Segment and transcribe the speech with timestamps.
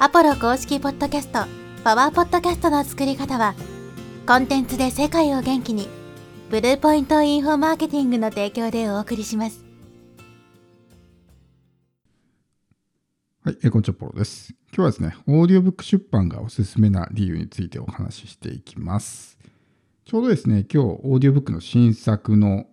[0.00, 1.44] アポロ公式ポッドキャスト、
[1.84, 3.54] パワーポッドキャストの作り方は、
[4.26, 5.88] コンテンツで世界を元気に、
[6.50, 9.64] ブルーポイントインフォマーケティングの提供でお送りします。
[13.44, 14.52] はい、えこんにちは、ポロです。
[14.76, 19.38] 今日はですね、オーディオブック出版がおすすめな理由についてお話ししていきます。
[20.04, 22.66] ちょうどですね、今日、オーディオブックの新作の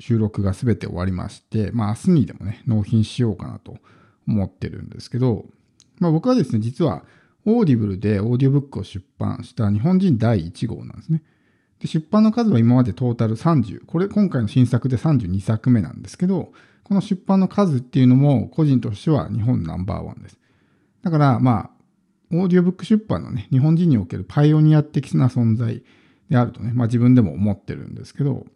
[0.00, 3.76] 収録が全て終わりまして、まあ明日にでもね、納品しようかなと
[4.26, 5.46] 思ってるんですけど、
[5.98, 7.04] まあ、僕はですね、実は
[7.46, 11.22] オーディブルでオーディオブックを出版した日本人第1号なんですね。
[11.78, 20.38] で出版の数は今までトータル30、これ今回の新作で32作目なんですけど、この出版の数っていうのも個人としては日本ナンバーワンです。
[21.02, 21.70] だからまあ、
[22.32, 25.82] オーディオブック出版のね、日本人におけるパイオニア的な存在
[26.30, 28.46] であるとね、まあ自分でも思ってるんですけど、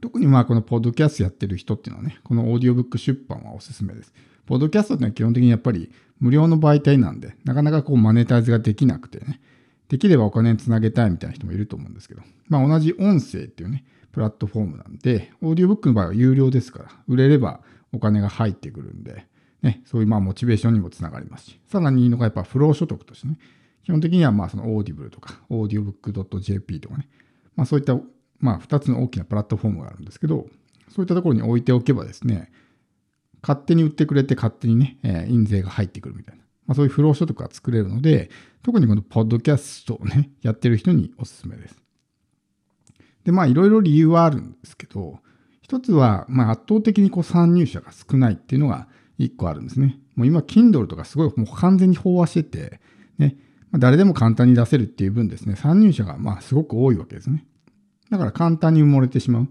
[0.00, 4.12] 特にまあこのポッドキャストやってる人っていうのはね、このオーディオブック出版はおすすめです。
[4.46, 5.90] ポッドキャストってのは基本的にやっぱり
[6.20, 9.40] 無料の媒体なんで、なかなかこうマネタイズができなくてね、
[9.88, 17.60] できればお金につなげたいみたいな人もいると思うんですけど、まあ同じ音声っていうね、プラットフォームなんで、オーディオブックの場合は有料ですから、売れれば
[17.92, 19.26] お金が入ってくるんで、
[19.62, 23.38] ね、そういうまあモチベーションにもつながりますし、さらにいいのがやっぱ不労所得としてね、
[23.84, 27.08] 基本的にはまあその Audible とか、 audiobook.jp とかね、
[27.56, 27.98] まあそういった
[28.40, 30.46] まあ2つの大きなプラットフォームがあるんですけど、
[30.88, 32.50] そういったところに置いておけばですね、
[33.42, 36.42] 勝手に売ってくれて勝手にね、え、印税が入ってくるみたいな。
[36.66, 38.30] まあ、そういう不労所得が作れるので、
[38.62, 41.76] 特にこのポッドキャストをね、 やってる人におすすめです。
[43.24, 45.20] で、まあいろいろ理由はあるんですけど、
[45.62, 50.00] 一つは、ま圧倒的にこう参入者が少ないっていうのが一個あるんですね。
[50.16, 52.80] もう今、Kindle とかすごいもう完全に飽和してて、
[53.18, 53.36] ね、
[53.70, 57.46] まあ、誰でも簡単に出せるっていう分ですね、参入者がまあすごく多いわけですね。
[58.10, 59.48] だから簡単に埋もれてしまう。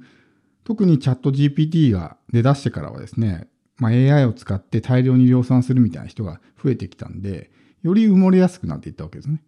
[0.64, 7.50] 特にチャット GPT が出だしてからはですね、まあ、AI を使って大量に量産するみたいな人が増えてきたんで、
[7.82, 9.42] より埋もれやすくなっていったわけですね。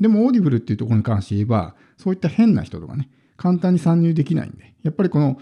[0.00, 5.38] でも、 Audible っていうところに関して言えば、そういった変な人とかね、簡単に参入できないんで、やっぱりこの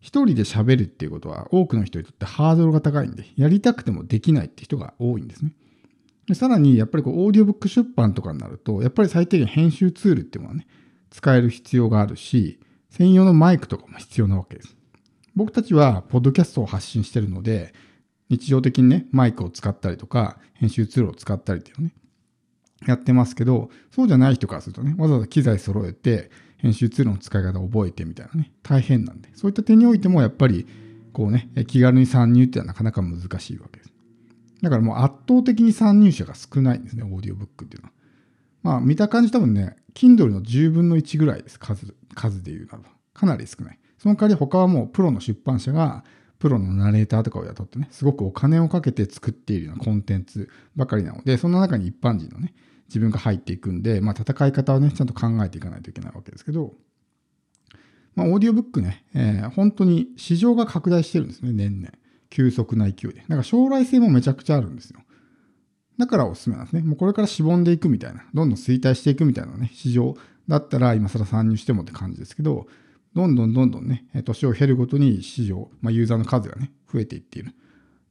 [0.00, 5.52] 一人で喋るっていうことは多くの人にとってハードルが高いんで、やりたくてもできないって人が多いんですね。
[6.26, 10.66] でさらに、やっぱりこう、オーディオブック出版とかになると、やっぱり最低限編集ツールっていうものはね、
[11.14, 12.58] 使える必要があるし、
[12.90, 14.76] 専用のマイクとかも必要なわけです。
[15.36, 17.72] 僕たちはポッドキャストを発信してるので、
[18.30, 21.94] 日常的にね、マイクを使ったりとか、編集ツールを使ったりっていうのね、
[22.88, 30.66] やってますけど、そうじゃない人からするとね、わざわざ機材揃えて、編集ツールの使い方を覚えてみたいなね、大変なんで、そういった点においてもやっぱり、
[31.12, 33.92] こうね、気軽に参入ってのはなかなか難しいわけです。
[34.62, 37.92] だからもう圧倒的に参入者が少ないんですね、オーディオブックっていうのは。
[38.64, 42.84] まあ見た感じ多分ね、Kindle の10分の1ぐらいです、数、数で言うならば。
[43.12, 43.78] かなり少ない。
[43.98, 46.02] その代わり他はもうプロの出版社が
[46.40, 52.54] プロのナレーターとかを雇ってね、すごくお金をかけて作っているようなコンテンツばかりなので、その中に一般人のね、
[52.88, 56.72] 自分が入っていくんで、まあ戦い方をね、ちゃんと考えていかないといけないわけですけど、
[58.14, 61.92] まあオーディオブックね、えー、本当に市場が拡大してるんですね、年々。
[62.30, 63.24] 急速な勢いで。
[63.28, 65.00] だか将来性もめちゃくちゃあるんですよ。
[65.98, 66.82] だからおすすめなんですね。
[66.82, 70.16] もうこれからしぼんでいくみたいな、どんどん衰退していくみたいなね、市場
[70.48, 72.66] だったら今更参入してもって感じですけど、
[73.14, 77.54] どんどんどんどんね、年を経るごとに市場、まあ、ユーザーの数がね、増えていっている。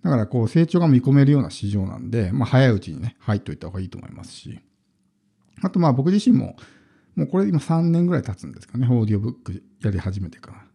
[0.02, 4.60] だからこう成長が見込めるような市場なんで、まあ、早いうちにね、入っといた方がいいと思いますし。
[5.62, 6.56] あとまあ僕自身も、
[7.16, 10.66] もうこれ今3年ぐらい経つんですかね、オーディオブックやり始めてから。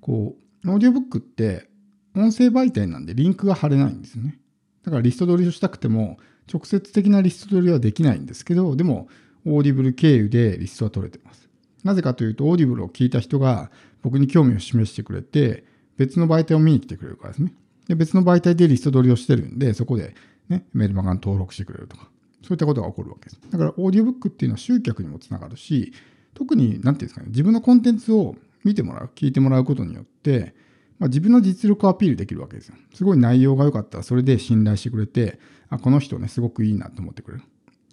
[0.00, 1.68] こう、オーディオブックって
[2.14, 4.38] 音声媒体なんでリンクが貼れないんですよね。
[4.86, 6.18] だからリスト取りをしたくても、
[6.52, 9.08] 直接的なリスト取りはできないんですけど、でも、
[9.44, 11.48] Audible 経由でリストは取れてます。
[11.84, 13.70] なぜかというと、 Audible を聞いた人が
[14.02, 15.64] 僕に興味を示してくれて、
[15.96, 17.52] 別の媒体を見に来てくれるからですね。
[17.88, 20.14] で、別の媒体でリスト取りをしてるんで、そこで
[20.48, 22.08] ね、メルマガに登録してくれるとか、
[22.42, 23.40] そういったことが起こるわけです。
[23.50, 25.92] だから、オーディオブックっていうのは集客にもつながるし、
[26.34, 30.54] 特に、なんていうんですかね、自分のコンテンツを見てもらう、聞いてもらうことによって、
[30.98, 32.74] まあ、自分の実力をアピールできるわけですよ。
[32.94, 37.44] すごい内容が良かったら、それで信頼してくれて、あ、この人ね、すごくいいなと思ってくれる。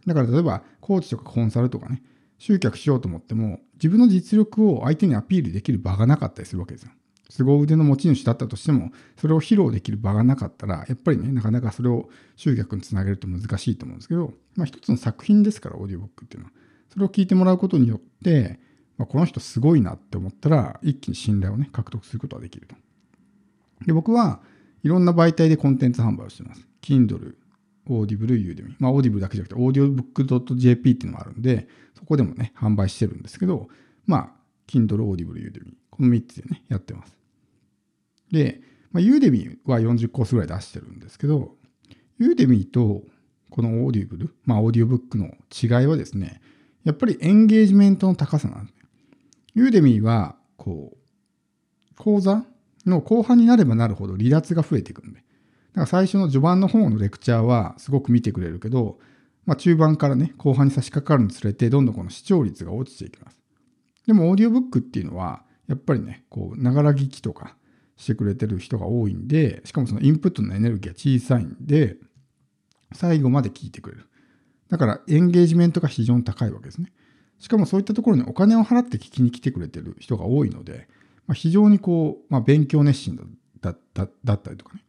[0.06, 2.02] だから例えば、コーチとかコンサルとかね、
[2.38, 6.92] 集客しようと思っても、自分の実力を相手にアピールできる場がなかったりするわけですよ。
[7.30, 16.54] 凄腕の持ち主だったとしても、それを披露できる場がなかったら、やっぱりね、なかなかそれを集客につなげると難しいと思うんですけど、まあ一つの作品ですから、オーディオブックっていうのは。
[16.90, 18.60] それを聞いてもらうことによって、
[18.98, 22.76] まあ、この人すごいなって思ったら、一気に信頼をね、獲得することができると。
[23.86, 24.42] で、僕は
[24.84, 26.68] いろんな媒体でコンテンツ販売をしてます。
[26.82, 27.36] Kindle、
[27.88, 28.76] オーディブル、ユーデミ。
[28.80, 33.68] まあ、オーディブルだけじゃなくて、 audiobook.jp っていうのもあるんで、そこでもね、販売してるんですけど、
[34.06, 34.32] まあ、
[34.68, 35.78] Kindle、オーディブル、ユーデミ。
[35.90, 37.16] この3つでね、やってます。
[38.32, 41.56] で、まあ、 Udemy は40コースぐらい出してるんですけど、
[42.20, 43.04] Udemy と
[43.50, 46.42] この Audible、まあ、オーディオブックの違いはですね、
[46.84, 48.76] やっぱりエンゲージメントの高さなんです。
[49.56, 52.46] Udemy は、こう、講座
[52.86, 55.20] の後半になればなるほど離脱が増えていくんで。
[55.20, 59.00] だから最初の序盤の方のレクチャーはすごく見てくれるけど、
[59.46, 63.40] まあ、中盤からね、後半に差し掛かるにつれて、どんどんこの視聴率が落ちていきます。
[64.08, 67.58] でも、オーディオブックっていうのは、やっぱりね、こう、ながら聞きとか
[67.98, 71.98] してくれてる人が多いんで、しかもそのインプットのエネルギーが小さいんで、
[72.94, 74.08] 最後まで聞いてくれる。
[74.70, 76.94] だから、エンゲージメントが非常に高いわけですね。
[77.40, 80.88] しかもそういったところにお金を払って聞きに来てくれてる人が多いので、
[81.28, 83.18] まあ、非常にこう、まあ、勉強熱心
[83.62, 84.84] だだだったりとかね、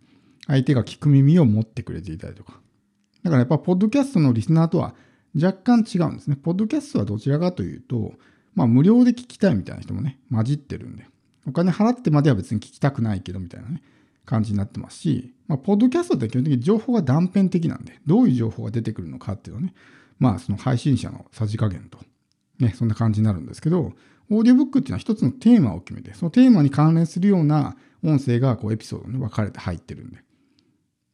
[0.46, 2.60] 相手が聞く耳を持ってくれていたりとか。
[3.22, 4.94] だからやっぱ、ポッドキャストのリスナーとは
[5.34, 6.36] 若干違うんですね。
[6.36, 8.12] ポッドキャストはどちらかというと、
[8.54, 11.06] まあ、無料で聞きたいみたいな人もね、混じってるんで、
[11.46, 13.82] お金払ってまでは別に聞きたくないけどみたいなね、
[14.24, 19.74] 感じになってますし、まあ、ポッドキャストって基本的に情報が断片的なんで、どういう情報が出てくるのかっていうのはね、
[20.18, 21.98] まあ、その配信者のさじ加減と、
[22.58, 23.92] ね、そんな感じになるんですけど、
[24.30, 30.18] オーディオブックっていうのは一つのテーマを決めて、そのテーマに関連するような音声がこうエピソードに分かれて入ってるんで。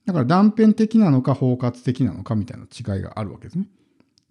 [0.06, 3.66] だから断片的なのか包括的なのかみたいな違いがあるわけですね。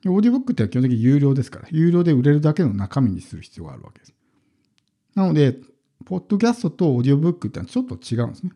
[0.08, 4.14] オーディオブックっては基本的に有料ですから、有料で売れるだけの中身にする必要があるわけです。
[5.16, 5.58] なので、
[6.06, 8.52] ポッドキャストとオーディオブックってのはちょっと違うんですね。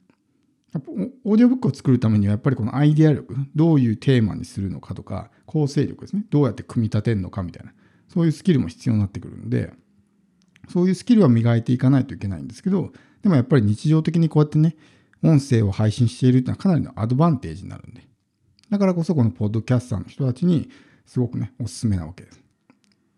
[1.26, 6.26] オーディオブックを作るためにはやっぱりこのアイデア力、どういうテーマにするのかとか、構成力ですね。
[6.30, 7.74] どうやって組み立てるのかみたいな、
[8.08, 9.74] そういうスキルも必要になってくるんで、
[10.70, 14.76] そういうスキルは磨いていかないといけないんですけど、でもやっぱり日常的にこうやってね、
[15.24, 18.08] 音声を配信しているっていうのはかなりのアドバンテージになるんで。
[18.70, 20.70] だからこそこのポッドキャスターの人たちに
[21.06, 22.42] すごくね、おすすめなわけです。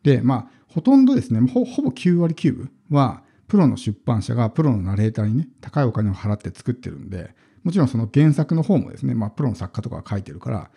[0.03, 7.33] で、まあ、ほとんどですね、ほほぼ9割9分は、プロの出版社がプロのナレーターにね、高いお金を払って作ってるんで、
[7.63, 10.71] もちろんその原作の方もですね、まあ、プロの作家とかが書いてるから、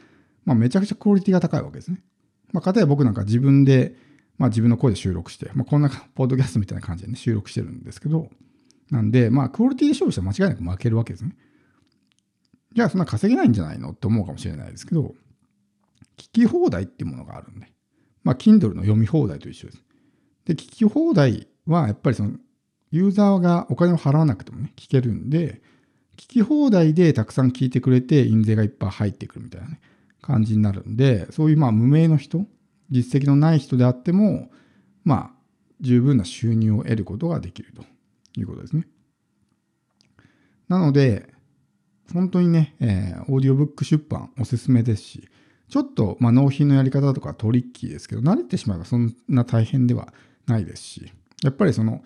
[0.44, 2.00] まあ、めちゃくちゃクオリティが高いわけですね。
[2.52, 3.94] まあ、かたや僕なんか自分で、
[4.38, 8.30] まあ、自分の声で収録して、まあ、こんなポッドキャストみたいな感じでね、収録してるんですけど、
[8.90, 11.36] なんで、まあ、クオリティで勝負したら間違いなく負けるわけですね。
[12.72, 15.14] じゃあ、そんな稼げないんじゃないのって思うかもしれないですけど、
[16.16, 17.66] 聞き放題っていうものがあるんで、
[18.22, 19.82] まあ、Kindle の読み放題と一緒です。
[20.44, 22.32] で、聞き放題はやっぱりその
[22.90, 25.60] ユーザーがお金を払わなくてもね、聞けるんで、
[26.16, 29.80] 聞き放題でたくさん聞いてくれて、印税がいっぱい入ってくるみたいなね、
[30.20, 32.46] 感じになるんで、そういうまあ無名の人、
[32.90, 34.50] 実績のない人であっても、
[35.04, 35.30] まあ、
[35.80, 37.84] 十分な収入を得ることができると
[38.38, 38.86] いうことですね。
[40.68, 41.32] なので、
[42.12, 45.28] 本当にね、えー、オーディオブック出版おすすめですし、
[45.68, 50.12] ちょっと、まあ、納品のやり方とかトリッキーですけど、慣れてしまえばそんな大変では
[50.46, 51.12] ないですし、
[51.42, 52.02] やっぱりその、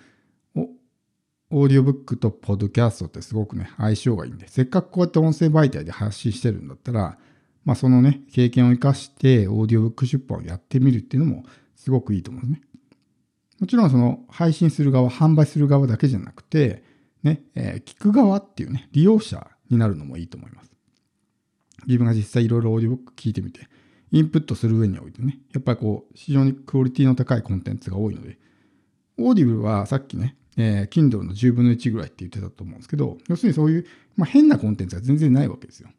[1.54, 7.18] オーディオブックとポッドキャストってすごくね、相性がいいんで、せっかくこうやって音声媒体で発信してるんだったら、
[7.64, 11.44] まあそのね、経験を生かしてオーディオブック出版をやってみるっていうのも
[11.76, 12.68] すごくいいと思うんですね。
[13.60, 16.82] もちろんその配信する側、販売する側だけじゃなくて、
[17.22, 20.72] ね、えー、聞く側っていうね、利用者になるのもいいと思います。
[21.86, 23.68] 自分が実際いろいろオーディオブック聞いてみて、
[24.10, 28.38] インプットする上においてね、やっぱりこう、非常にクオリティの高いコンテンツが多いので、
[29.18, 33.86] Audible はさっきね、えー、Kindle の10分の1ぐらいって言ってたと思うんですけど、要するにそういう、
[34.16, 35.90] まあ、変なコンテンツが全然ないわけですよ。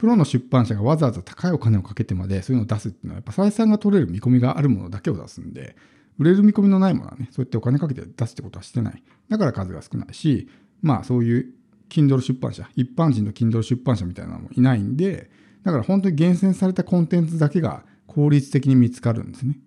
[0.00, 5.76] プロの出版社がわざわざ高いお金をかけてまでそういうのを出すっていうのは、やっぱ採算が取れる見込みがあるものだけを出すんで、
[6.18, 9.02] 売れる見込みのないものはね、そうやってお金かけて出すってことはしてない。
[9.28, 10.48] だから数が少ないし、
[10.80, 11.52] まあそういう
[11.90, 15.28] Kindle 出版社、一般人の Kindle 出版社みたいなのもいないんで、
[15.64, 19.58] だから本当に厳選されたコンテンツだけが効率的に見つかるんですね。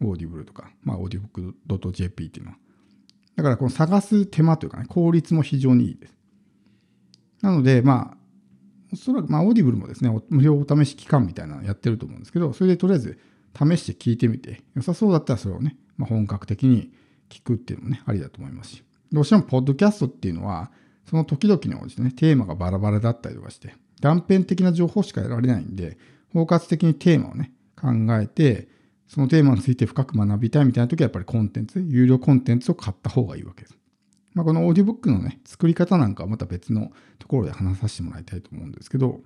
[0.00, 2.56] Audible とか、まあ、 audiobook.jp っていうのは。
[3.36, 6.16] だからこの探す手間というかね、効率も非常にいいです。
[7.42, 8.15] なので、まあ、
[8.96, 13.18] おそらく、まあ、 Audible もですね、無料お試し期間みたいなのやってると思うんですけど、それでとりあえず
[13.54, 16.90] 試して聞いてみて、良さそうだったらそれをね、まあ、本格的に
[17.28, 18.82] 聞くっていうのもね、ありだと思いますし。
[19.12, 20.70] どうしても、ポッドキャストっていうのは、
[21.08, 25.98] その時々に応じてね、テーマがバラバラだったりとかして、断片的な情報しか得られないんで、
[26.32, 27.88] 包括的にテーマをね、考
[28.20, 28.68] えて、
[29.06, 33.78] そのテーマについて深く学びたいみたいな時はやっぱりコンテンツ、有料コンテンツを買った方がいいわけです。
[34.36, 39.22] まあ、このオーディオブックのね、作り方なんかはまた別のところで話させてもらいたいと思うんですけど、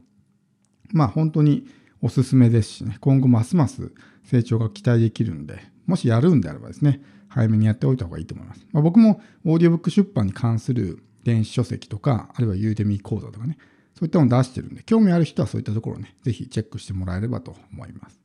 [0.93, 1.67] まあ本当に
[2.00, 8.64] おすすめですしね、今後ますます成長が期待できるんで、もしやるんであればですね、早めにやっておいた方がいいと思います。
[8.71, 13.59] まあ、僕もオーディオブック出版に関する電子書籍とか、あるいはユーデミー講座とかね、
[13.95, 18.21] そういったのを出してるんで、興味ある人はそういったところをね、ぜひチェックしてもらえればと思います。